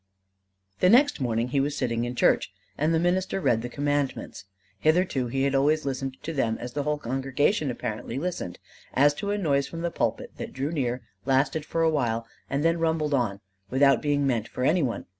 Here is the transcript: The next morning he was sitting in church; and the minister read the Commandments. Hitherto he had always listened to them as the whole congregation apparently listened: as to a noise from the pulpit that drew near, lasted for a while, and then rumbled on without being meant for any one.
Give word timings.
The 0.79 0.89
next 0.89 1.21
morning 1.21 1.49
he 1.49 1.59
was 1.59 1.77
sitting 1.77 2.05
in 2.05 2.15
church; 2.15 2.51
and 2.75 2.91
the 2.91 2.99
minister 2.99 3.39
read 3.39 3.61
the 3.61 3.69
Commandments. 3.69 4.45
Hitherto 4.79 5.27
he 5.27 5.43
had 5.43 5.53
always 5.53 5.85
listened 5.85 6.17
to 6.23 6.33
them 6.33 6.57
as 6.59 6.73
the 6.73 6.81
whole 6.81 6.97
congregation 6.97 7.69
apparently 7.69 8.17
listened: 8.17 8.57
as 8.95 9.13
to 9.13 9.29
a 9.29 9.37
noise 9.37 9.67
from 9.67 9.81
the 9.81 9.91
pulpit 9.91 10.31
that 10.37 10.53
drew 10.53 10.71
near, 10.71 11.03
lasted 11.27 11.65
for 11.65 11.83
a 11.83 11.89
while, 11.91 12.25
and 12.49 12.65
then 12.65 12.79
rumbled 12.79 13.13
on 13.13 13.41
without 13.69 14.01
being 14.01 14.25
meant 14.25 14.47
for 14.47 14.63
any 14.63 14.81
one. 14.81 15.05